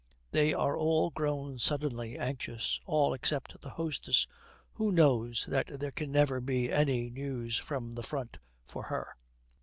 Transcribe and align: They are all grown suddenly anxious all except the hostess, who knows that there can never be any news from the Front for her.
They 0.31 0.51
are 0.51 0.75
all 0.75 1.11
grown 1.11 1.59
suddenly 1.59 2.17
anxious 2.17 2.81
all 2.87 3.13
except 3.13 3.61
the 3.61 3.69
hostess, 3.69 4.25
who 4.73 4.91
knows 4.91 5.45
that 5.45 5.67
there 5.79 5.91
can 5.91 6.11
never 6.11 6.41
be 6.41 6.71
any 6.71 7.11
news 7.11 7.57
from 7.59 7.93
the 7.93 8.01
Front 8.01 8.39
for 8.67 8.81
her. 8.81 9.15